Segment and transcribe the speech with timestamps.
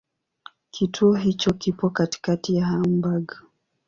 [0.71, 3.33] Kituo hicho kipo katikati ya Hamburg.